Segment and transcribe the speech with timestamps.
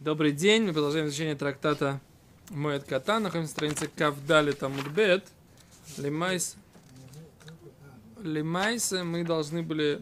[0.00, 2.00] Добрый день, мы продолжаем изучение трактата
[2.50, 3.18] Моэд Катан.
[3.18, 5.24] Находимся на странице כף דלת עמוד בית.
[5.96, 6.54] למעשה.
[8.22, 10.00] למעשה мы должны были...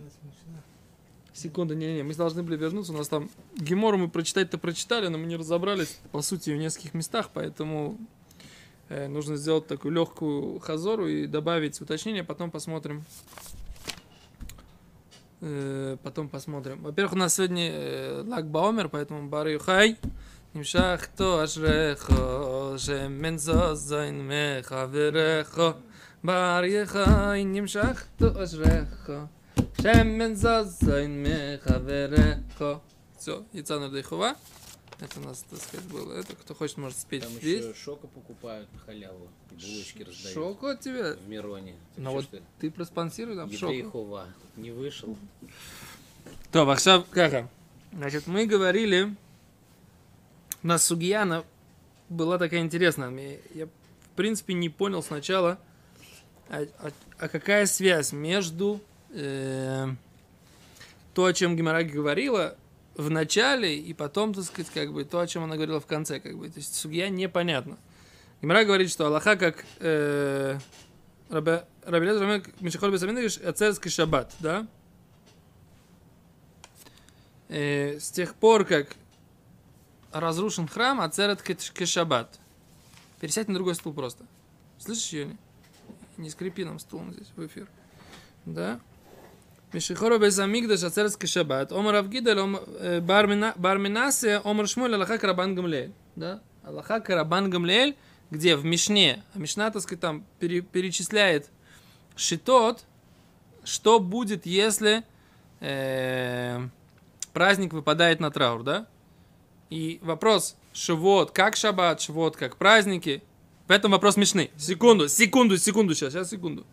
[1.32, 2.93] Секунду, не-не, мы должны были вернуться.
[2.93, 6.92] У нас там Гемору мы прочитать-то прочитали, но мы не разобрались, по сути, в нескольких
[6.92, 7.97] местах, поэтому
[8.90, 13.03] э, нужно сделать такую легкую хазору и добавить уточнение, потом посмотрим,
[16.03, 16.84] потом посмотрим.
[16.84, 19.98] Во-первых, у нас сегодня э, Лак Баомер, поэтому Бар Юхай.
[20.53, 22.09] נמשך תו אשריך,
[22.77, 25.59] שמן זוזין מחברך.
[26.23, 29.11] בר יחי נמשך תו אשריך,
[29.81, 32.61] שמן זוזין מחברך.
[33.21, 34.34] Все, яйца на Дайхова.
[34.98, 36.14] Это у нас, так сказать, было.
[36.14, 37.64] Это кто хочет, может спеть Там здесь.
[37.64, 39.28] еще шока покупают на халяву.
[39.50, 40.34] И булочки раздают.
[40.34, 41.14] Шока от тебя?
[41.14, 41.74] В Мироне.
[41.95, 42.27] Ты ну вот
[42.59, 43.91] ты проспонсируй там шока.
[43.91, 44.27] Хова.
[44.56, 45.16] Не вышел.
[46.50, 47.48] То, Вахсав Каха.
[47.92, 49.14] Значит, мы говорили,
[50.62, 51.44] у нас Сугьяна
[52.08, 53.39] была такая интересная.
[53.55, 55.58] Я, в принципе, не понял сначала,
[56.48, 58.80] а, а, а какая связь между
[59.11, 59.89] э,
[61.14, 62.56] то, о чем Гимараги говорила,
[62.97, 66.19] в начале, и потом, так сказать, как бы то, о чем она говорила в конце,
[66.20, 66.48] как бы.
[66.48, 67.78] То есть Сугия непонятно.
[68.41, 70.58] Гемора говорит, что Аллаха как э,
[71.30, 74.67] Лезер Рамек Мишахор Бесаминович Ацерский шаббат, да?
[77.48, 78.97] Э, с тех пор, как
[80.12, 82.39] разрушен храм, Ацерет Кешаббат.
[83.20, 84.24] Пересядь на другой стул просто.
[84.78, 85.36] Слышишь ее?
[86.17, 87.69] Не скрипи нам стулом здесь в эфир.
[88.44, 88.80] Да?
[89.72, 91.72] Мишихоро Безамигдаш Ацерет Кешаббат.
[91.72, 95.92] Омар Авгидель Мина- Бар Минасе Омар Шмуль Аллаха Карабан Гамлеэль.
[96.14, 96.41] Да?
[96.62, 97.97] Аллаха Карабан Гамлеэль,
[98.31, 101.50] где в Мишне, а Мишна, так сказать, там пере- перечисляет
[102.17, 102.84] шитот,
[103.64, 105.03] что будет, если
[105.61, 106.61] э,
[107.33, 108.86] праздник выпадает на траур, да?
[109.70, 113.23] И вопрос, шивот, как шаббат, шивот, как праздники.
[113.67, 114.51] В этом вопрос Мишны.
[114.56, 116.64] Секунду, секунду, секунду сейчас, сейчас, секунду.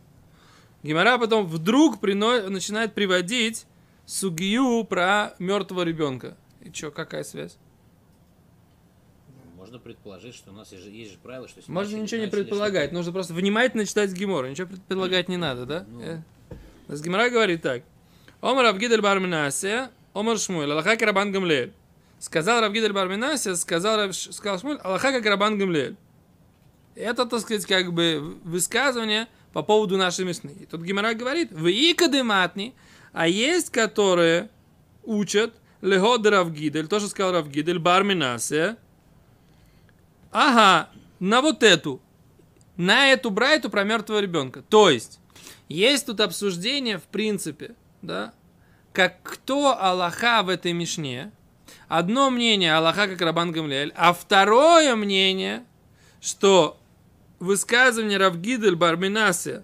[0.84, 2.50] Гимара потом вдруг прино...
[2.50, 3.66] начинает приводить
[4.06, 6.38] сугию про мертвого ребенка.
[6.62, 7.58] И что, какая связь?
[9.56, 11.62] Можно предположить, что у нас есть же, есть же правило, что...
[11.68, 14.48] Можно начали- ничего не предполагать, что-то- нужно просто внимательно читать Гимору.
[14.50, 15.86] Ничего предполагать не надо, да?
[15.90, 16.02] Ну.
[16.02, 16.20] Э.
[16.88, 17.84] То есть Гимара говорит так.
[18.42, 21.72] Омар Абгидель Барминасия, Омар Шмуэль, Аллаха Карабан Гамлеэль.
[22.20, 25.96] Сказал Равгидель Барминасия, сказал, Рав- сказал Шмуэль, Аллаха как Рабан Гамлеэль.
[26.96, 30.52] Это, так сказать, как бы высказывание по поводу нашей Мишны.
[30.60, 32.74] И тут Гимара говорит, вы и кадематни,
[33.14, 34.50] а есть, которые
[35.04, 38.78] учат Легод Равгидель, тоже сказал Равгидель, Барминасия,
[40.34, 42.02] Ага, на вот эту.
[42.76, 44.64] На эту брайту про мертвого ребенка.
[44.64, 45.20] То есть,
[45.70, 48.34] есть тут обсуждение, в принципе, да,
[48.94, 51.32] как кто Аллаха в этой Мишне.
[51.88, 55.64] Одно мнение Аллаха как Рабан Гамлиэль, а второе мнение,
[56.20, 56.80] что
[57.44, 59.64] высказывание Равгидель Барминасе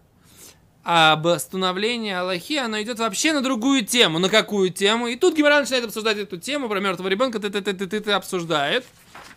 [0.84, 4.20] об становлении Аллахи, оно идет вообще на другую тему.
[4.20, 5.08] На какую тему?
[5.08, 8.00] И тут Гимара начинает обсуждать эту тему про мертвого ребенка, ты, ты, ты, ты, ты,
[8.00, 8.86] ты обсуждает.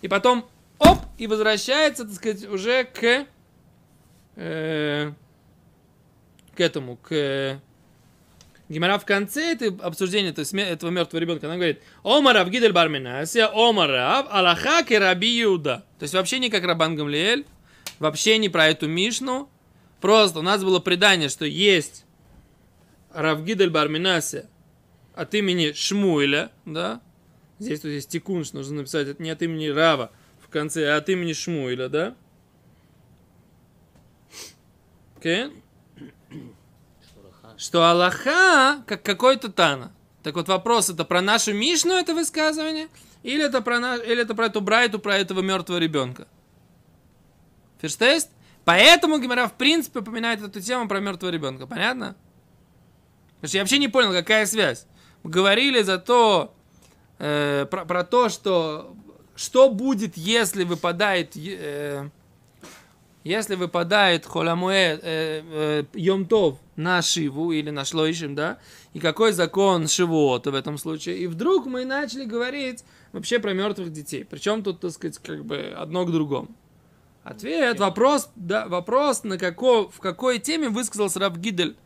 [0.02, 0.46] И потом,
[0.78, 3.26] оп, и возвращается, так сказать, уже к,
[4.36, 5.12] э,
[6.56, 7.60] к этому, к
[8.68, 13.50] Гимара в конце этой обсуждения то есть, этого мертвого ребенка, она говорит, Омар Авгидель Барминасия,
[13.52, 15.84] Омар Рав, Аллаха и Раби Иуда.
[15.98, 17.44] То есть вообще не как Рабан Гамлиэль,
[18.02, 19.48] вообще не про эту Мишну,
[20.00, 22.04] просто у нас было предание, что есть
[23.12, 24.48] Равгидель Барминасия
[25.14, 27.00] от имени Шмуэля, да,
[27.62, 30.96] Здесь тут есть тикун, что нужно написать это не от имени Рава в конце, а
[30.96, 32.16] от имени Шмуиля, да?
[37.14, 37.56] Шураха.
[37.56, 39.92] Что Аллаха, как какой-то Тана.
[40.24, 42.88] Так вот вопрос, это про нашу Мишну это высказывание?
[43.22, 43.94] Или это про, на...
[43.94, 46.26] или это про эту Брайту, про этого мертвого ребенка?
[47.82, 48.30] Ферштейст?
[48.64, 51.66] Поэтому Гимара в принципе упоминает эту тему про мертвого ребенка.
[51.66, 52.16] Понятно?
[53.34, 54.86] Потому что я вообще не понял, какая связь.
[55.24, 56.54] Мы говорили за то,
[57.18, 58.96] э, про, про то, что
[59.34, 62.08] что будет, если выпадает, э,
[63.24, 68.58] если выпадает холамуэ, э, э, Йомтов на Шиву или на Шлоишим, да,
[68.94, 71.18] и какой закон Шивота в этом случае.
[71.18, 74.24] И вдруг мы начали говорить вообще про мертвых детей.
[74.24, 76.48] Причем тут, так сказать, как бы одно к другому.
[77.24, 81.76] Ответ, вопрос, да, вопрос, на како, в какой теме высказался Равгидель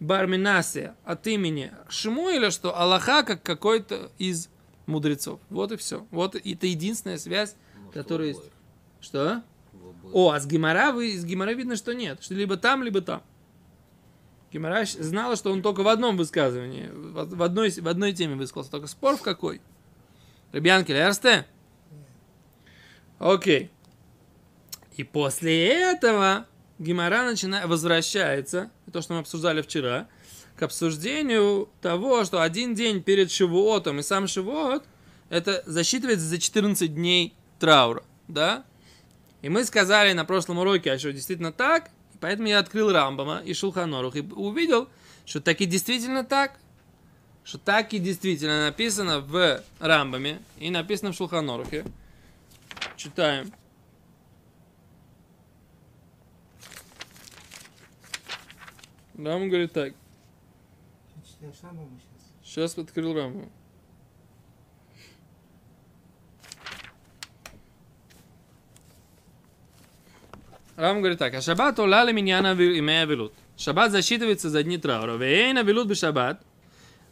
[0.00, 4.48] Барминасия от имени Шмуэля, что Аллаха как какой-то из
[4.86, 5.38] мудрецов.
[5.48, 6.06] Вот и все.
[6.10, 8.50] Вот это единственная связь, Может, которая в есть.
[9.00, 9.42] Что?
[10.12, 12.22] О, а с Гимара, вы, с Гимара видно, что нет.
[12.22, 13.22] Что либо там, либо там.
[14.52, 18.72] Гимара знала, что он только в одном высказывании, в в одной, в одной теме высказался.
[18.72, 19.60] Только спор в какой?
[20.52, 21.46] Ребянки, Эрсте?
[23.20, 23.70] Окей.
[24.96, 26.46] И после этого
[26.78, 30.08] Гимара начинает, возвращается, то, что мы обсуждали вчера,
[30.56, 34.84] к обсуждению того, что один день перед Шивуотом и сам Шивуот,
[35.28, 38.64] это засчитывается за 14 дней траура, да?
[39.42, 41.90] И мы сказали на прошлом уроке, а что действительно так,
[42.20, 44.88] поэтому я открыл Рамбама и Шулханорух и увидел,
[45.24, 46.58] что так и действительно так,
[47.44, 51.84] что так и действительно написано в Рамбаме и написано в Шулханорухе.
[52.96, 53.52] Читаем.
[59.24, 59.92] Рам говорит так.
[62.42, 62.78] Сейчас?
[62.78, 63.50] Открыл Рамбам.
[70.76, 73.34] Рам говорит так, а шаббат ула миньяна имея вилут.
[73.58, 75.16] Шаббат засчитывается за дни траура.
[75.16, 76.42] Вейна вилут бы шаббат.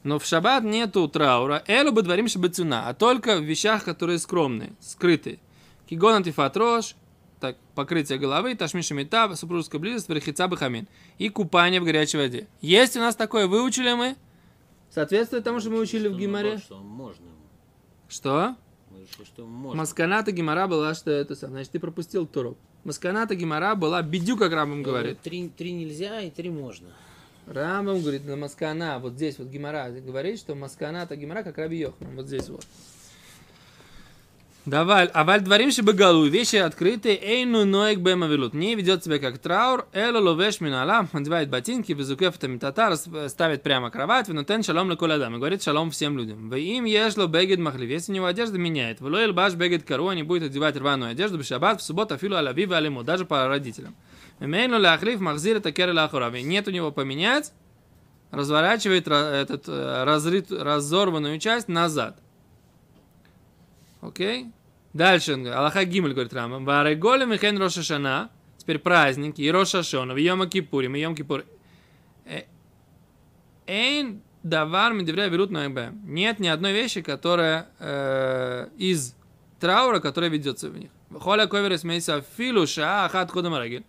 [0.03, 1.63] Но в шаббат нету траура.
[1.67, 2.89] Элу бы дворим шаббатюна.
[2.89, 5.41] А только в вещах, которые скромные, скрытые.
[5.87, 6.95] Кигон антифат рош,
[7.41, 10.87] так, покрытие головы, ташмиша мета, супружеская близость, верхица бахамин.
[11.19, 12.47] И купание в горячей воде.
[12.61, 14.17] Есть у нас такое, выучили мы?
[14.91, 16.49] Соответствует тому, что мы учили в Что Гимаре?
[16.49, 17.27] наоборот, Что можно.
[18.09, 18.57] Что?
[18.91, 19.79] Решили, что можно.
[19.83, 21.35] Масканата Гимара была, что это.
[21.35, 22.57] Значит, ты пропустил Туру.
[22.85, 25.21] Масканата Гимара была бедю, как Рамбам Ну, говорит.
[25.21, 26.89] Три, три нельзя и три можно.
[27.47, 32.15] Рамбам говорит, на Маскана, вот здесь вот Гимара говорит, что Масканата Гимара как Раби Йохан,
[32.17, 32.65] вот здесь вот.
[34.69, 38.53] Давай, а валь дворим шибагалу, вещи открытые, эйну ноек бэма велут.
[38.53, 42.95] Не ведет себя как траур, эло ловеш минала, надевает ботинки, безукеф тамитата,
[43.29, 46.51] ставит прямо кровать, винутен шалом леколадам, и говорит шалом всем людям.
[46.51, 50.23] Вы им ешло бегет махлив, если у него одежда меняет, влоил баш бегет кару, не
[50.23, 53.95] будет одевать рваную одежду, в шаббат, в субботу, афилу алави алиму, даже по родителям.
[54.39, 56.43] Мейну ляхлив махзир это кере лахурави.
[56.43, 57.55] Нет у него поменять,
[58.33, 62.19] разворачивает ра- этот э, разрит, разорванную часть назад.
[64.03, 64.49] Окей?
[64.93, 69.83] Дальше, он говорит, Аллаха Гимель, говорит Рамбам, Вареголе Михен Роша Шана, теперь праздники, и Роша
[69.83, 71.45] Шона, в Йома Кипурим, и Йом Кипур.
[72.25, 72.43] Э,
[73.67, 79.15] Эйн давар медевря берут на Нет ни одной вещи, которая э, из
[79.61, 80.91] траура, которая ведется в них.
[81.21, 83.85] Холя ковер смейся филу ша ахат ходом арагель.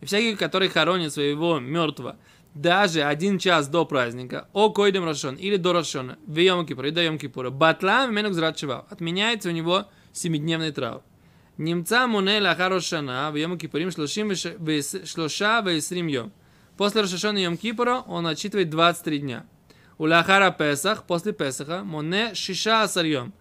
[0.00, 2.16] И всякий, который хоронит своего мертвого
[2.54, 6.90] даже один час до праздника, о койдем Рошон или до Рошона, в Йом Кипур и
[6.90, 11.02] до Йом Кипура, батлам менук зрачевал, отменяется у него семидневный траур.
[11.58, 16.32] Немца муне лахар Рошана, в Йом Кипурим шлоша весрим йом.
[16.76, 19.44] После Рошашона Йом Кипура он отчитывает 23 дня.
[19.98, 23.34] У Лахара Песах, после Песаха, моне шиша асарьем.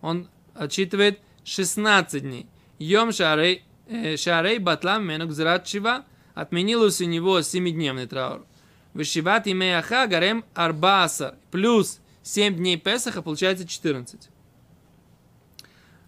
[0.00, 2.46] Он отчитывает 16 дней.
[2.78, 8.46] Йом шарей, э, шарей батлам менук зрат шива, отменилось у него 7-дневный траур.
[8.94, 11.34] Вышиват имеяха гарем арбаасар.
[11.50, 14.30] Плюс 7 дней Песаха, получается 14.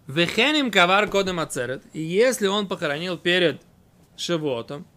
[0.09, 1.83] Вехеним кавар кодем ацерет.
[1.93, 3.61] И если он похоронил перед
[4.17, 4.87] Шивотом,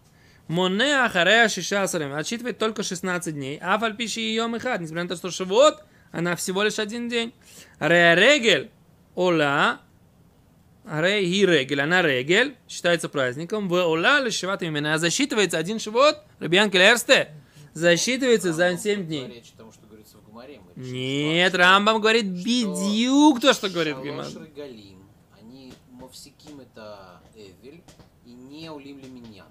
[0.48, 3.58] Моне ахарея шишасарем отсчитывает только 16 дней.
[3.60, 7.34] А фальпиши ее мехат, несмотря на то, что Шивот, она всего лишь один день.
[7.78, 8.70] Регель
[9.14, 9.80] ола,
[10.86, 13.68] Аре и регель, она регель, считается праздником.
[13.68, 14.94] В ола лишеват именно.
[14.94, 17.32] А засчитывается один шивот, Рабиан Келерсте,
[17.74, 19.44] засчитывается за 7 дней.
[20.74, 24.32] Нет, Рамбам говорит бедюк то, что говорит Шалош
[26.72, 27.82] это Эвель
[28.24, 29.46] и не Улим Лиминьян.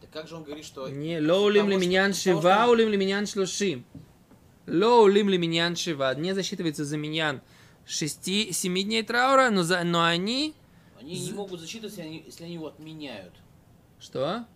[0.00, 0.88] Так как же он говорит, что...
[0.88, 3.84] Не, ло улим лиминьян шива, улим лиминьян шлушим.
[4.66, 6.14] Ло улим лиминьян шива.
[6.14, 7.42] Не засчитывается за миньян
[7.86, 10.54] 6-7 дней траура, но, за, но они...
[11.00, 13.34] Они не могут засчитываться, если они его отменяют.
[13.98, 14.46] Что?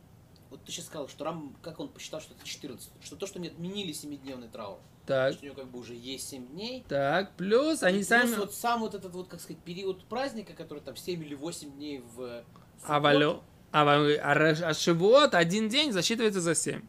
[0.53, 2.91] Вот ты сейчас сказал, что Рам, как он посчитал, что это 14.
[3.03, 4.77] Что то, что они отменили 7-дневный траур.
[5.07, 6.85] Так, Что у него как бы уже есть 7 дней.
[6.91, 8.35] так, плюс они Плюс сами...
[8.35, 12.01] вот сам вот этот вот, как сказать, период праздника, который там 7 или 8 дней
[12.15, 12.45] в А,
[12.83, 13.43] субботу, валю,
[13.73, 16.83] а, валю- а, ра- а шивот один день засчитывается за 7.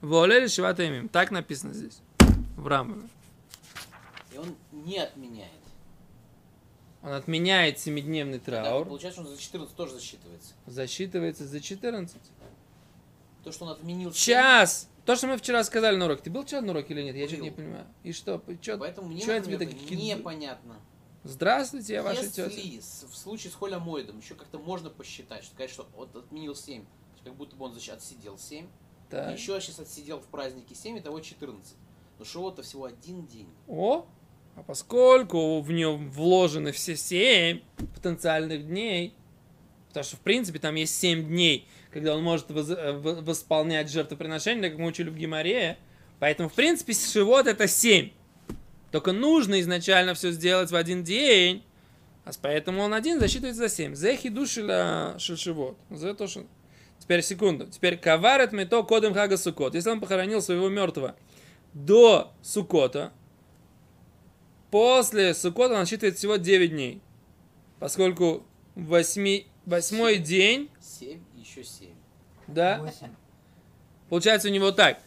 [0.00, 1.08] Волели шиват имим.
[1.08, 2.00] Так написано здесь.
[2.56, 3.08] В Рамбаме.
[4.32, 5.50] И он не отменяет.
[7.04, 8.86] Он отменяет 7-дневный Да, траур.
[8.86, 10.54] получается, что он за 14 тоже засчитывается.
[10.66, 12.16] Засчитывается за 14.
[13.44, 14.12] То, что он отменил...
[14.12, 14.88] семь, Час!
[15.04, 16.22] То, что мы вчера сказали на уроке.
[16.24, 17.14] Ты был вчера на уроке или нет?
[17.16, 17.86] Я что-то не понимаю.
[18.02, 18.42] И что?
[18.62, 20.76] Чё- Поэтому мне, чё например, тебе такие- непонятно.
[21.24, 22.50] Здравствуйте, я ваша Если тетя.
[23.06, 27.24] в случае с Мойдом еще как-то можно посчитать, что что вот отменил 7, то есть
[27.24, 28.66] как будто бы он защ- отсидел 7,
[29.10, 29.32] Так.
[29.38, 31.76] еще сейчас отсидел в празднике 7, итого 14.
[32.18, 33.48] Но шоу-то всего один день.
[33.66, 34.06] О,
[34.54, 37.60] а поскольку в нем вложены все семь
[37.94, 39.14] потенциальных дней,
[39.94, 44.68] потому что, в принципе, там есть семь дней, когда он может воз- э, восполнять жертвоприношение,
[44.68, 45.78] как мы учили в Гимаре,
[46.18, 48.10] поэтому, в принципе, Шивот это семь.
[48.90, 51.62] Только нужно изначально все сделать в один день,
[52.24, 53.94] А поэтому он один засчитывается за 7.
[53.94, 55.76] Зехи душила шельшивот.
[55.90, 56.46] За то, что...
[56.98, 57.66] Теперь секунду.
[57.66, 59.74] Теперь каварет мето кодем хага сукот.
[59.74, 61.16] Если он похоронил своего мертвого
[61.74, 63.12] до сукота,
[64.70, 67.02] после сукота он насчитывает всего 9 дней.
[67.78, 71.90] Поскольку восьми, восьмой день, 7 и еще 7.
[72.46, 73.08] да, Восемь.
[74.08, 75.00] Получается у него так.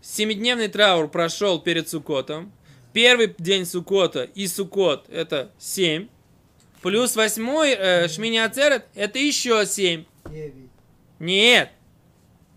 [0.00, 2.52] Семидневный траур прошел перед Сукотом.
[2.92, 6.08] Первый день Сукота и Сукот это 7.
[6.82, 10.04] Плюс восьмой э, Шмини Ацерет это еще 7.
[10.30, 10.54] Девять.
[11.18, 11.70] Нет.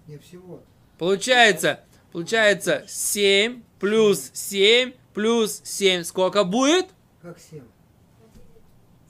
[0.07, 0.61] Не всего.
[0.97, 1.79] Получается,
[2.11, 6.03] получается 7 плюс 7 плюс 7.
[6.03, 6.87] Сколько будет?
[7.21, 7.63] Как семь?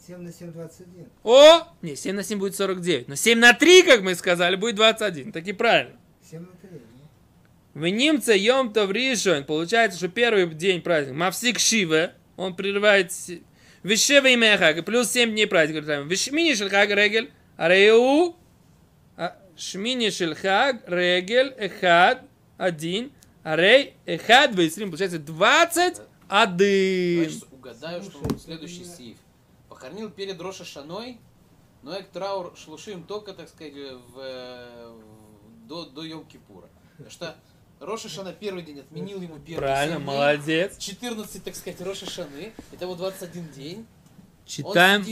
[0.07, 1.09] Семь на семь двадцать один.
[1.25, 1.67] О!
[1.81, 3.09] Не, 7 на 7 будет 49.
[3.09, 5.33] Но 7 на 3, как мы сказали, будет 21.
[5.33, 5.99] Так и правильно.
[6.23, 6.69] Семь на три.
[6.71, 7.81] ну.
[7.81, 13.11] В немце Йом Тов Ришон, получается, что первый день праздника, Мавсик Шиве, он прерывает
[13.83, 16.01] Вишева имя Хага, плюс 7 дней праздника.
[16.03, 18.37] Вишмини Шельхаг Регель, Ареу,
[19.17, 22.21] а, Шмини Шельхаг Регель, Эхад,
[22.57, 23.11] один,
[23.43, 26.05] Арей, Эхад, Вейсрим, получается 21.
[26.29, 29.17] Давай сейчас угадаю, что следующий сейф.
[29.79, 31.19] Похоронил перед Роша Шаной,
[31.83, 36.67] но эк траур шлушим только, так сказать, в, э, в- до, до Йом Кипура.
[36.93, 37.35] Потому что
[37.79, 40.05] Роша Шана первый день отменил ему первый Правильно, дней.
[40.05, 40.77] молодец.
[40.79, 42.53] 14, так сказать, Роша Шаны.
[42.71, 43.85] Это вот 21 день.
[44.47, 45.05] Читаем.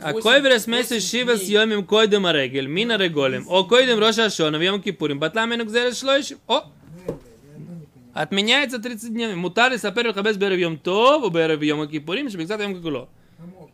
[0.00, 4.56] А восемь- койверес месяц шива с йомим койдем арегель, мина реголем, о койдем роша шона,
[4.58, 6.38] в йом кипурим, батламену гзерес шлойшим.
[6.46, 6.62] О,
[7.08, 8.22] я, я.
[8.22, 9.34] Отменяется 30 дней.
[9.34, 13.08] Мутар сапер хабес берев йом тов, уберев йом кипурим, шебексат йом кикуло.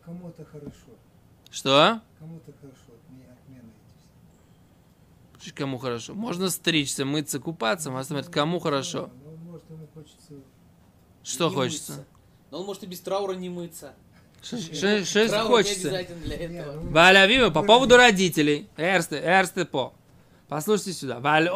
[0.09, 0.91] Кому, кому-то хорошо.
[1.51, 2.01] Что?
[2.19, 2.77] Кому-то хорошо.
[2.87, 3.69] Отме- Отмена
[5.35, 5.53] эти все.
[5.53, 6.15] Кому хорошо?
[6.15, 9.09] Можно стричься, мыться, купаться, можно смотреть, кому хорошо.
[9.23, 10.33] Ну, может, ему хочется...
[11.23, 11.91] Что Не хочется?
[11.91, 12.07] мыться.
[12.49, 13.93] Но он может и без траура не мыться.
[14.41, 14.57] Что-
[15.45, 15.91] хочется?
[15.91, 18.67] ну, Валя Вива, по поводу родителей.
[18.77, 19.93] Эрсте, эрсте по.
[20.47, 21.19] Послушайте сюда.
[21.19, 21.49] Валь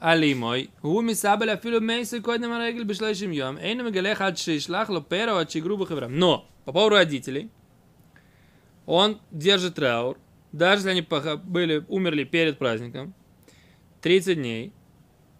[0.00, 5.08] овив алимой, הוא מסבל אפילו מייסי קודם הרגל בשלושים יום, אינו מגלח עד שישלח לו
[5.08, 6.08] פרע או עד שיגרו בחברה.
[6.08, 7.48] Но, по поводу родителей,
[8.86, 10.18] он держит траур,
[10.52, 13.14] даже если они пох- были, умерли перед праздником,
[14.02, 14.72] 30 дней,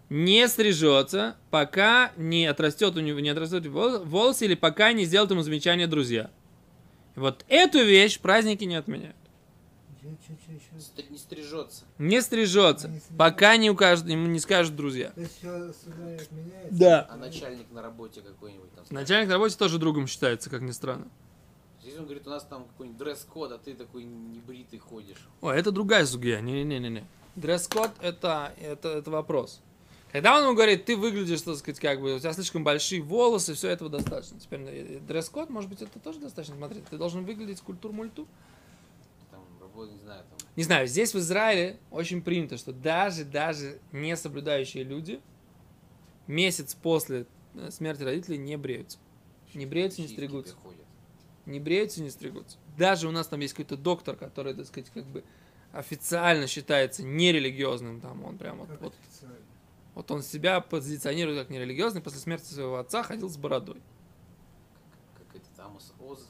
[0.09, 5.31] не стрижется, пока не отрастет у него, не отрастет вол- волосы или пока не сделают
[5.31, 6.29] ему замечание друзья.
[7.15, 9.15] И вот эту вещь праздники не отменяют.
[10.78, 11.84] Ст- Не стрижется.
[11.98, 13.14] Не стрижется, Не стрижется.
[13.16, 15.12] пока не укажут, ему не скажут друзья.
[16.70, 17.06] Да.
[17.10, 18.84] А начальник на работе какой-нибудь там.
[18.84, 21.06] скажет, Начальник на работе тоже другом считается, как ни странно.
[21.82, 25.18] Здесь он говорит, у нас там какой-нибудь дресс-код, а ты такой небритый ходишь.
[25.40, 26.40] О, это другая сугия.
[26.40, 27.04] Не-не-не-не.
[27.34, 29.60] Дресс-код это, это, это вопрос.
[30.12, 33.54] Когда он ему говорит, ты выглядишь, так сказать, как бы, у тебя слишком большие волосы,
[33.54, 34.38] все этого достаточно.
[34.38, 36.54] Теперь э, дресс-код, может быть, это тоже достаточно.
[36.56, 38.28] Смотри, ты должен выглядеть культур-мульту.
[39.74, 40.48] Не знаю, там.
[40.56, 45.20] Не знаю, здесь в Израиле очень принято, что даже, даже не соблюдающие люди
[46.26, 48.98] месяц после э, смерти родителей не бреются.
[49.54, 50.54] Не бреются, не стригутся.
[51.46, 52.58] Не бреются, не стригутся.
[52.76, 55.24] Даже у нас там есть какой-то доктор, который, так сказать, как бы
[55.72, 58.00] официально считается нерелигиозным.
[58.00, 58.94] Там он прям вот, Как вот,
[59.94, 62.00] вот он себя позиционирует как нерелигиозный.
[62.00, 63.82] После смерти своего отца ходил с бородой.
[65.18, 66.28] Как этот Амос Оз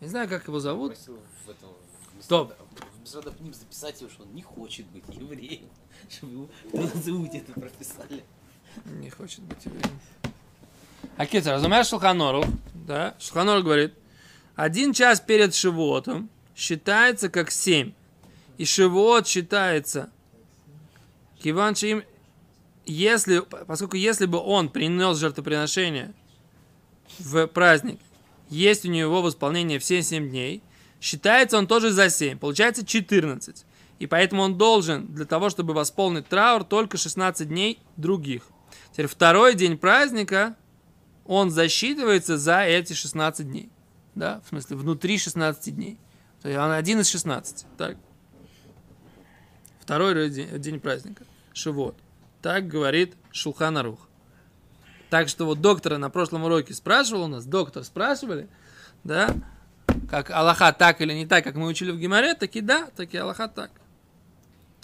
[0.00, 0.94] Не знаю, как его зовут.
[0.94, 1.70] просил в этом
[2.20, 2.52] Стоп.
[2.96, 5.68] В Мисрадапним записать его, что он не хочет быть евреем.
[6.10, 8.24] Чтобы его в Назауте это прописали.
[8.86, 9.98] Не хочет быть евреем.
[11.16, 12.44] Акица, разумеешь Шулханору?
[12.74, 13.14] Да?
[13.18, 13.94] Шулханор говорит,
[14.54, 17.92] один час перед Шивотом считается как семь.
[18.56, 20.10] И Шивот считается,
[21.40, 22.02] Киван им,
[22.84, 26.12] если, поскольку если бы он принес жертвоприношение
[27.18, 28.00] в праздник,
[28.50, 30.62] есть у него в исполнении все 7 дней,
[31.00, 33.64] считается он тоже за 7, получается 14.
[33.98, 38.42] И поэтому он должен для того, чтобы восполнить траур, только 16 дней других.
[38.92, 40.56] Теперь второй день праздника,
[41.24, 43.70] он засчитывается за эти 16 дней.
[44.14, 45.98] Да, в смысле, внутри 16 дней.
[46.42, 47.66] То есть он один из 16.
[47.76, 47.96] Так.
[49.80, 51.24] Второй день, день праздника.
[51.52, 51.96] Шивот.
[52.42, 54.08] Так говорит Шулханарух.
[55.10, 58.48] Так что вот доктора на прошлом уроке спрашивал у нас, доктор спрашивали,
[59.04, 59.34] да,
[60.08, 63.12] как Аллаха так или не так, как мы учили в Гимаре, так и да, так
[63.14, 63.70] и Аллаха так.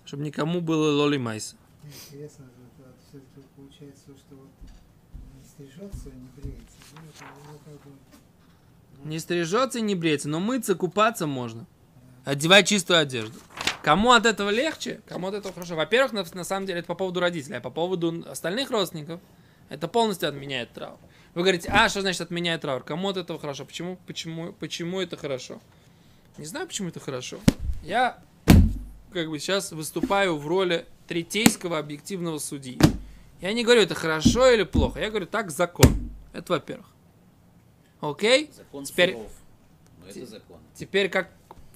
[0.04, 1.56] Чтобы никому было лоли майса.
[1.82, 2.44] Интересно,
[3.08, 4.50] все-таки получается, что вот
[5.36, 6.76] не стрижется, не бреется.
[6.94, 7.00] Ну,
[7.52, 11.66] ну, как бы, Не стрижется и не бреется, но мыться, купаться можно.
[12.24, 13.38] Одевать чистую одежду.
[13.82, 15.76] Кому от этого легче, кому от этого хорошо.
[15.76, 19.20] Во-первых, на, на самом деле это по поводу родителей, а по поводу остальных родственников
[19.68, 20.98] это полностью отменяет траур.
[21.34, 22.84] Вы говорите, а, что значит отменяет траур?
[22.84, 23.64] Кому от этого хорошо?
[23.64, 25.60] Почему, почему, почему это хорошо?
[26.38, 27.38] Не знаю, почему это хорошо.
[27.82, 28.18] Я
[29.12, 32.78] как бы сейчас выступаю в роли третейского объективного судьи.
[33.40, 35.00] Я не говорю, это хорошо или плохо.
[35.00, 36.10] Я говорю, так закон.
[36.32, 36.86] Это во-первых.
[38.00, 38.50] Окей?
[38.54, 39.32] Закон Теперь- суров.
[40.00, 40.58] Но это закон.
[40.74, 41.30] Теперь как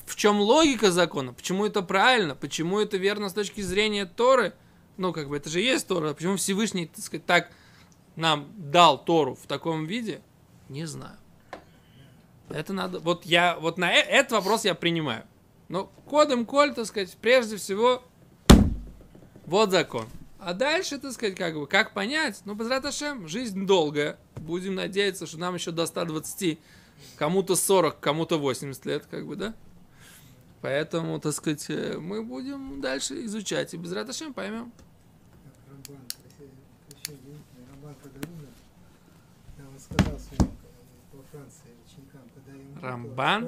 [0.06, 1.32] в чем логика закона?
[1.32, 2.34] Почему это правильно?
[2.34, 4.52] Почему это верно с точки зрения Торы?
[4.96, 6.14] Ну, как бы это же есть Тора.
[6.14, 7.50] Почему Всевышний, так сказать, так
[8.18, 10.20] нам дал Тору в таком виде?
[10.68, 11.16] Не знаю.
[12.48, 13.00] Это надо...
[13.00, 13.56] Вот я...
[13.58, 15.24] Вот на э- этот вопрос я принимаю.
[15.68, 18.02] Но кодом коль, так сказать, прежде всего,
[19.46, 20.06] вот закон.
[20.38, 22.42] А дальше, так сказать, как бы, как понять?
[22.44, 24.18] Ну, без Раташем, жизнь долгая.
[24.36, 26.58] Будем надеяться, что нам еще до 120
[27.16, 29.54] кому-то 40, кому-то 80 лет, как бы, да?
[30.60, 33.90] Поэтому, так сказать, э, мы будем дальше изучать и без
[34.32, 34.34] поймем.
[34.34, 36.50] Как Рамбан, красивый,
[36.88, 37.66] красивый, удивительный.
[37.70, 38.48] Рамбан, когда умер,
[39.56, 43.44] да, он сказал своим э, во Франции ученикам, когда ему Рамбан?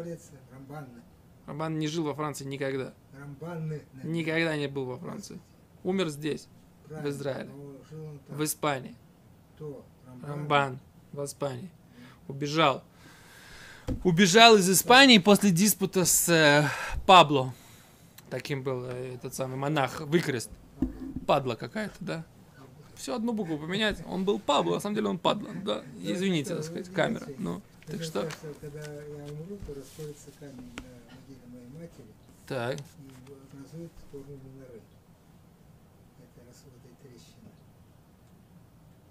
[0.52, 1.02] Рамбанны,
[1.46, 2.92] Роман не жил во Франции никогда.
[3.18, 3.82] Рамбанны.
[3.92, 4.08] да.
[4.08, 5.40] Никогда не был во Франции.
[5.82, 6.48] Умер здесь,
[6.88, 7.50] Правильно, Израиле.
[7.52, 8.36] он там.
[8.36, 8.94] в Испании.
[9.56, 9.84] Кто?
[10.22, 10.78] Рамбан
[11.12, 11.70] в Испании.
[12.28, 12.84] Убежал.
[14.04, 16.68] Убежал из Испании после диспута с э,
[17.06, 17.52] Пабло.
[18.28, 20.50] Таким был э, этот самый монах, выкрест.
[21.26, 22.24] Падла какая-то, да.
[23.00, 24.02] Все одну букву поменять.
[24.06, 25.48] Он был Пабло, на самом деле он падла.
[25.64, 27.26] Да, извините, так сказать, камера.
[27.38, 28.28] Ну, так что...
[28.60, 32.06] когда я умру, то расколется камень на могиле моей матери
[32.46, 32.78] Так.
[32.78, 34.82] и образует форму миноры.
[36.18, 37.48] Это раз вот этой трещины.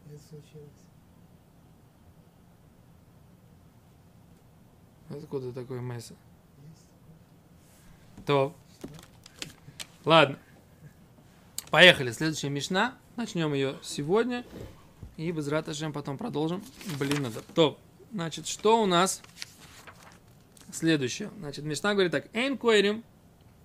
[0.06, 0.70] Это случилось.
[5.10, 6.14] Откуда такой месса?
[8.28, 8.56] То.
[10.06, 10.38] Ладно.
[11.72, 12.12] Поехали.
[12.12, 12.96] Следующая мешна.
[13.20, 14.46] Начнем ее сегодня.
[15.18, 16.64] И без раташем потом продолжим.
[16.98, 17.42] Блин, надо.
[17.54, 17.78] То.
[18.14, 19.22] Значит, что у нас
[20.72, 21.30] следующее?
[21.38, 22.34] Значит, мешна говорит так.
[22.34, 23.04] Эйн койрим,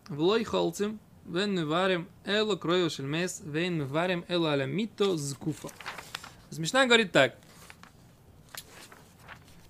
[0.09, 5.69] влой холцим, вен мы варим эло крою шельмес, вен мы варим эло аламито зкуфа.
[6.59, 7.37] Мешна говорит так.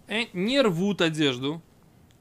[0.08, 1.60] Э, не рвут одежду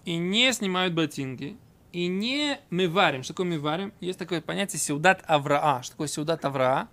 [0.04, 1.56] и не снимают ботинки
[1.94, 3.24] и не мы варим.
[3.24, 3.94] Что такое мы варим?
[4.02, 5.82] Есть такое понятие сеудат авраа.
[5.82, 6.90] Что такое сеудат авраа?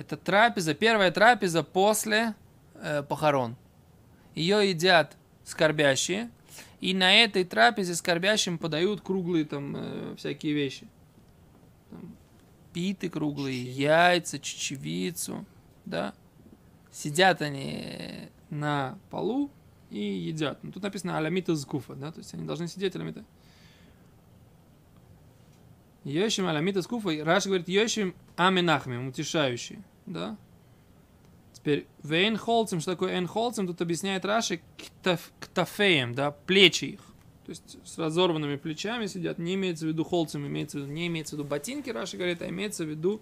[0.00, 2.34] Это трапеза, первая трапеза после
[2.76, 3.54] э, похорон.
[4.34, 6.30] Ее едят скорбящие,
[6.80, 10.88] и на этой трапезе скорбящим подают круглые там э, всякие вещи.
[11.90, 12.16] Там,
[12.72, 15.44] питы круглые, яйца, чечевицу,
[15.84, 16.14] да.
[16.90, 19.50] Сидят они на полу
[19.90, 20.60] и едят.
[20.62, 23.22] Ну, тут написано аламита зкуфа, да, то есть они должны сидеть аламита.
[26.04, 29.80] Йошим аламита зкуфа, Раш говорит, Йошим аминахмим, утешающий,
[30.12, 30.36] да.
[31.52, 37.00] Теперь, вейн холцем, что такое эн холцем, тут объясняет Раши ктаф- ктафеем, да, плечи их.
[37.44, 41.08] То есть с разорванными плечами сидят, не имеется в виду холцем, имеется в виду, не
[41.08, 43.20] имеется в виду ботинки, Раши говорит, а имеется в виду,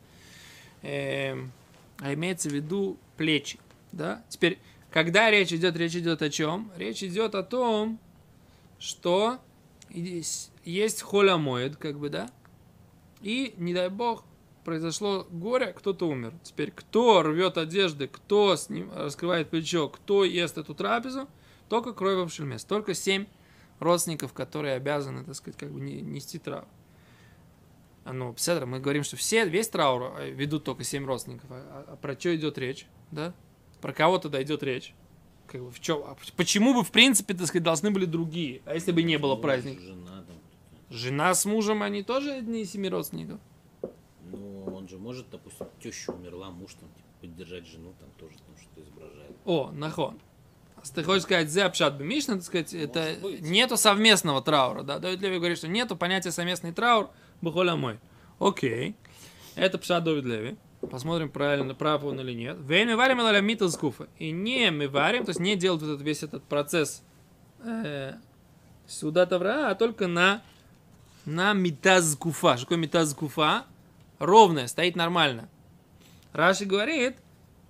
[0.83, 1.51] эм,
[1.99, 3.59] а имеется в виду плечи,
[3.91, 4.23] да.
[4.29, 4.59] Теперь,
[4.91, 6.71] когда речь идет, речь идет о чем?
[6.77, 7.99] Речь идет о том,
[8.79, 9.41] что
[9.91, 12.31] есть холямоид, как бы, да,
[13.21, 14.25] и, не дай бог,
[14.69, 16.35] произошло горе, кто-то умер.
[16.43, 21.27] Теперь, кто рвет одежды, кто с ним раскрывает плечо, кто ест эту трапезу,
[21.71, 22.65] только кровь в шельмес.
[22.65, 23.25] Только семь
[23.81, 26.67] родственников, которые обязаны, так сказать, как бы не- нести траур.
[28.05, 31.47] А, Ну, Пседра, мы говорим, что все, весь траур э, ведут только семь родственников.
[31.51, 32.87] А, а про что идет речь?
[33.11, 33.33] Да?
[33.81, 34.93] Про кого тогда идет речь?
[35.47, 36.03] Как бы в чем?
[36.05, 38.61] а почему бы, в принципе, так сказать, должны были другие?
[38.67, 39.81] А если бы не было праздника?
[39.81, 40.25] Жена.
[40.91, 43.41] Жена с мужем, они тоже одни из семи родственников?
[44.89, 48.81] Он же может, допустим, теща умерла, муж там, типа, поддержать жену, там тоже там что-то
[48.81, 49.37] изображает.
[49.45, 50.19] О, нахон.
[50.81, 53.43] Если ты хочешь сказать зе обшат бемишна, так сказать, это быть.
[53.43, 54.99] нету совместного траура, да?
[54.99, 57.11] Давид Леви говорит, что нету понятия совместный траур,
[57.43, 57.99] бухоля мой.
[58.39, 58.95] Окей.
[59.57, 60.57] Это пшат Давид Леви.
[60.91, 62.57] Посмотрим, правильно, прав он или нет.
[62.59, 64.09] Вейн мы варим или мита скуфа.
[64.19, 67.03] И не мы варим, то есть не делать вот этот, весь этот процесс
[67.63, 68.15] э,
[68.87, 70.43] суда тавра, а только на,
[71.27, 72.57] на митаз куфа.
[72.57, 73.67] Что такое митаз куфа?
[74.19, 75.49] Ровная, стоит нормально.
[76.33, 77.17] Раши говорит,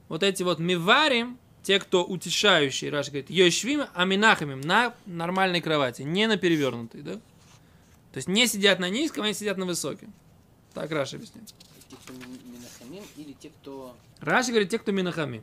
[0.09, 6.27] вот эти вот миварим, те, кто утешающие, Раши говорит, йошвим аминахамим, на нормальной кровати, не
[6.27, 7.15] на перевернутой, да?
[7.15, 10.15] То есть не сидят на низком, они сидят на высоком.
[10.73, 11.55] Так Раши объясняет.
[11.89, 13.95] Те, кто ми- минахамим, или те, кто...
[14.21, 15.43] Раши говорит, те, кто минахами.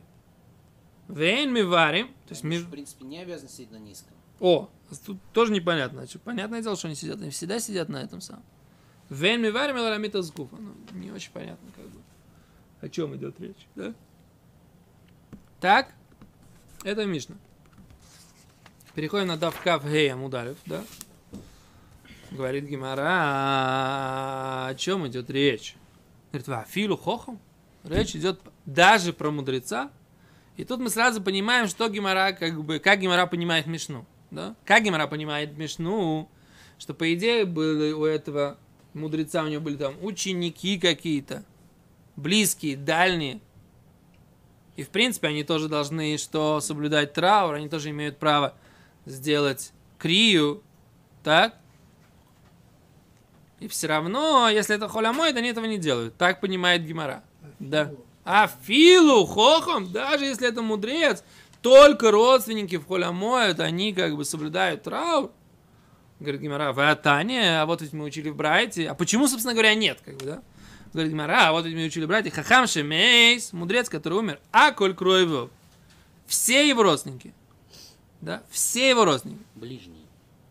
[1.08, 2.62] Вейн миварим, то есть они ми...
[2.62, 4.12] в принципе, не обязаны сидеть на низком.
[4.40, 4.68] О,
[5.06, 6.04] тут тоже непонятно.
[6.24, 8.44] Понятное дело, что они сидят, они всегда сидят на этом самом.
[9.10, 10.56] Вейн миварим или рамита сгуфа.
[10.56, 12.00] Ну, не очень понятно, как бы.
[12.80, 13.94] О чем идет речь, да?
[15.60, 15.94] Так?
[16.84, 17.36] Это Мишна.
[18.94, 20.82] Переходим на Давкав Гея Мудалев, да?
[22.30, 23.06] Говорит Гимара,
[24.68, 25.76] о чем идет речь?
[26.32, 27.38] Говорит, «Ва, филу хохом?
[27.84, 29.90] Речь идет даже про мудреца.
[30.56, 34.06] И тут мы сразу понимаем, что Гимара, как бы, как Гимара понимает Мишну.
[34.30, 34.56] Да?
[34.64, 36.28] Как Гимара понимает Мишну,
[36.78, 38.58] что по идее были у этого
[38.96, 41.44] мудреца, у него были там ученики какие-то,
[42.16, 43.40] близкие, дальние.
[44.76, 48.54] И в принципе они тоже должны что соблюдать траур, они тоже имеют право
[49.06, 50.62] сделать крию,
[51.22, 51.56] так?
[53.60, 56.16] И все равно, если это холямой, они этого не делают.
[56.16, 57.24] Так понимает Гимара.
[57.58, 57.92] Да.
[58.24, 61.24] А филу, хохом, даже если это мудрец,
[61.62, 65.30] только родственники в холямоют, они как бы соблюдают траур.
[66.18, 68.88] Говорит Гимара, вы Атане, а вот ведь мы учили в Брайте.
[68.88, 69.98] А почему, собственно говоря, нет?
[70.04, 70.42] Как бы, да?
[70.92, 72.30] Говорит Гимара, а вот ведь мы учили в Брайте.
[72.30, 74.40] Хахам Шемейс, мудрец, который умер.
[74.50, 75.50] А коль кроевов.
[76.26, 77.34] Все его родственники.
[78.22, 78.42] Да?
[78.50, 79.42] Все его родственники.
[79.54, 80.06] Ближний.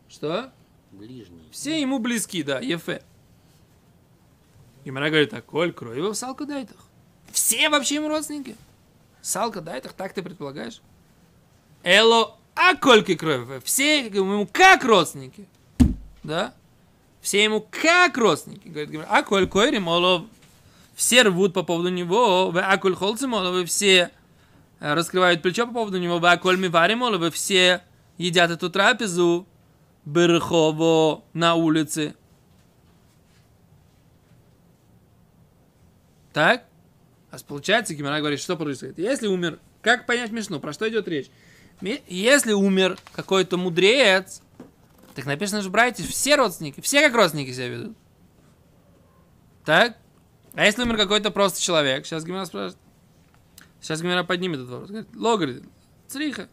[0.08, 0.52] Что?
[0.92, 1.48] Ближний.
[1.50, 3.02] Все ему близки, да, Ефе.
[4.84, 6.76] Гимара говорит, а коль кроевов салка дайтах.
[7.32, 8.56] Все вообще ему родственники.
[9.20, 10.80] Салка дайтах, так ты предполагаешь?
[11.82, 13.64] Эло, а кольки кроевов.
[13.64, 15.48] Все ему как родственники.
[16.26, 16.54] Да?
[17.20, 18.68] Все ему как родственники.
[18.68, 20.24] Говорит, а коль койри, молов.
[20.94, 24.10] Все рвут по поводу него, в акуль холцы, молов, все
[24.80, 27.82] э, раскрывают плечо по поводу него, в акуль мивари, молов, все
[28.16, 29.46] едят эту трапезу,
[30.06, 32.14] Берхово на улице.
[36.32, 36.64] Так?
[37.30, 38.98] А получается, Гимара говорит, что происходит?
[38.98, 41.26] Если умер, как понять Мишну, про что идет речь?
[41.82, 44.40] Если умер какой-то мудрец,
[45.16, 47.96] так написано же, братья, все родственники, все как родственники себя ведут.
[49.64, 49.96] Так?
[50.54, 52.76] А если умер какой-то просто человек, сейчас Гимара спрашивает,
[53.80, 55.64] сейчас Гимара поднимет этот вопрос, говорит, ло, говорит,
[56.06, 56.48] цриха.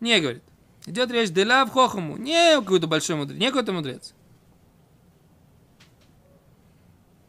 [0.00, 0.42] Не, говорит,
[0.86, 2.16] Идет речь Деля в Хохому.
[2.16, 4.14] Не какой-то большой мудрец, не какой-то мудрец.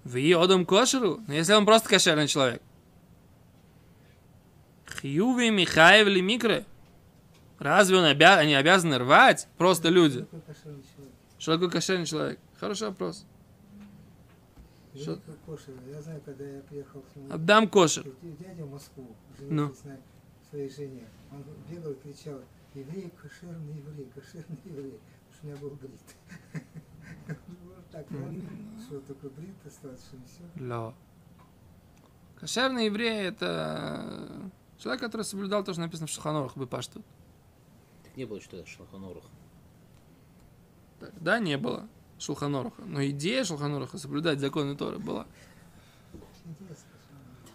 [0.04, 2.62] В Одам Кошеру, но если он просто кошерный человек.
[4.88, 6.66] Хьюви Михаев ли Микре.
[7.60, 8.38] Разве он обя...
[8.38, 9.48] они обязаны рвать?
[9.58, 10.26] Просто люди.
[11.38, 12.40] Что такое кошерный человек?
[12.60, 13.26] Хороший вопрос.
[14.96, 15.20] Что?
[15.92, 18.04] Я знаю, когда я приехал нему, Отдам кошер.
[18.04, 19.74] к дяде в Москву, Ну.
[19.84, 19.98] на
[20.50, 21.04] своей жене.
[21.32, 22.40] Он бегал и кричал,
[22.74, 26.02] еврей, кошерный еврей, кошерный еврей, потому что у меня был брит.
[27.28, 28.06] Вот так,
[28.86, 30.64] что такой брит достаточно, все.
[30.64, 30.94] Ло.
[32.40, 37.02] Кошерный еврей это человек, который соблюдал то, что написано в Шуханорах, Бепашту.
[38.16, 39.24] Не было что-то Шлаханорух.
[41.20, 42.82] Да, не было Шулханоруха.
[42.84, 45.28] Но идея Шулханоруха соблюдать законы Торы была.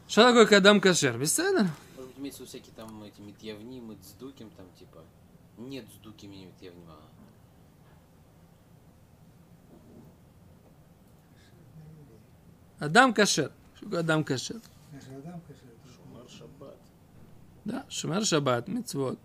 [0.07, 1.19] Что такое кадам кашер?
[1.19, 1.71] Бесценно?
[1.97, 5.05] Может быть, имеется всякие там эти митьявни, мицдуким, там типа.
[5.57, 6.85] Нет сдуким и митьявним.
[6.89, 7.01] а.
[12.85, 13.53] Адам кашер.
[13.77, 14.61] Что такое Адам кашер?
[14.93, 15.75] Адам кошерный.
[15.95, 16.77] Шумар шаббат.
[17.65, 19.19] Да, шумер шаббат, мицвод.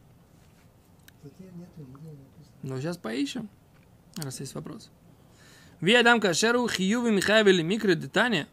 [1.25, 2.55] Написано.
[2.63, 3.49] Ну, сейчас поищем,
[4.17, 4.91] раз есть вопрос.
[5.81, 8.47] Ви Адам кашеру хиюви михаеви или микро детания.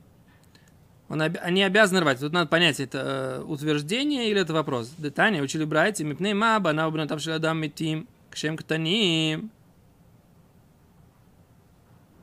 [1.08, 2.20] Он, они обязаны рвать.
[2.20, 4.90] Тут надо понять, это э, утверждение или это вопрос.
[4.96, 6.04] Детания учили братья.
[6.04, 9.50] Мипней маба, на убран там митим, кшем ктаним.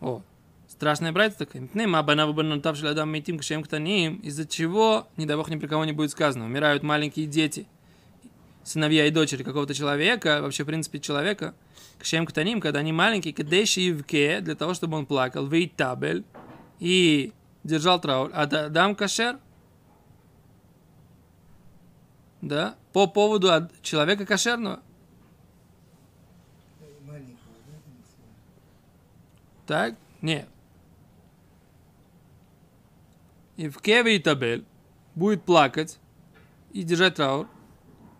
[0.01, 0.23] О,
[0.67, 1.62] страшная братья такая.
[1.62, 4.15] Мипней маба, на убран там митим, кшем ктаним.
[4.17, 6.45] Из-за чего, не дай бог, ни при кого не будет сказано.
[6.45, 7.67] Умирают маленькие дети,
[8.63, 11.53] сыновья и дочери какого-то человека, вообще, в принципе, человека,
[11.97, 15.67] к шем ктаним, когда они маленькие, кадеши и вке, для того, чтобы он плакал, вей
[15.69, 16.23] табель,
[16.79, 19.39] и держал траур, а да- дам кашер,
[22.41, 24.81] да, по поводу человека кошерного,
[29.67, 30.47] так, нет.
[33.57, 34.65] И в кеве и табель
[35.15, 35.99] будет плакать
[36.71, 37.47] и держать траур,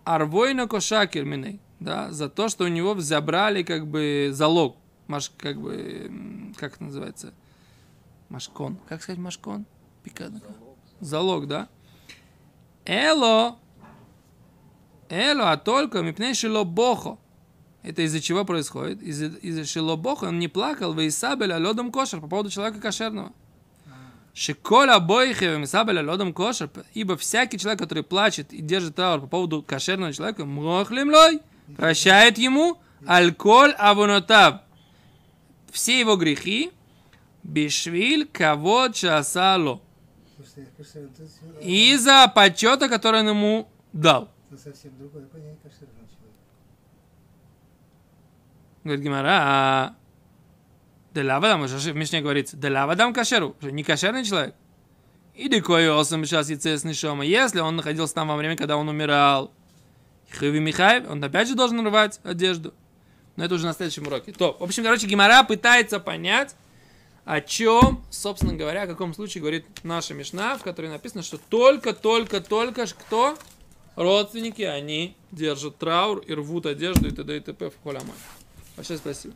[0.10, 4.76] арвойна кошакер миней, да, за то, что у него забрали как бы залог,
[5.08, 7.34] маш, как бы, как это называется,
[8.30, 9.66] машкон, как сказать машкон?
[10.04, 10.42] Пикадо.
[11.00, 11.70] Залог, да.
[12.86, 13.60] Эло,
[15.10, 17.20] эло, а только мипней шило бохо.
[17.84, 19.04] Это из-за чего происходит?
[19.04, 23.32] Из-за из шило бохо он не плакал, в Исабеля лодом кошер по поводу человека кошерного.
[24.40, 29.62] Шикола бойхе мисабеля лодом кошер, ибо всякий человек, который плачет и держит траур по поводу
[29.62, 31.42] кошерного человека, мрохлим лой,
[31.76, 34.62] прощает ему алкоголь авонотав.
[35.74, 36.72] Все его грехи,
[37.44, 39.82] бишвиль кого часало.
[41.62, 44.30] Из-за почета, который он ему дал.
[48.86, 49.98] Говорит Гимара,
[51.14, 54.56] Делавадам, в Мишне говорится, Делавадам кашеру, не кошерный человек.
[55.36, 59.52] Или кое осам сейчас яйцес нишома, если он находился там во время, когда он умирал.
[60.38, 62.74] Хиви Михаев, он опять же должен рвать одежду.
[63.36, 64.34] Но это уже на следующем уроке.
[64.34, 66.56] То, в общем, короче, Гимара пытается понять,
[67.24, 71.94] о чем, собственно говоря, о каком случае говорит наша Мишна, в которой написано, что только,
[71.94, 73.38] только, только кто?
[73.96, 77.38] Родственники, они держат траур и рвут одежду и т.д.
[77.38, 77.70] и т.п.
[77.70, 78.16] в холямай.
[78.76, 79.36] Большое спасибо.